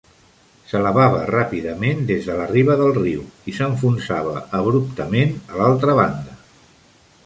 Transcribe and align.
S'elevava 0.69 1.19
ràpidament 1.31 2.01
des 2.13 2.25
de 2.31 2.39
la 2.39 2.49
riba 2.53 2.79
del 2.81 2.91
riu 2.97 3.23
i 3.53 3.57
s'enfonsava 3.61 4.35
abruptament 4.63 5.41
a 5.55 5.63
l'altra 5.63 6.01
banda. 6.05 6.41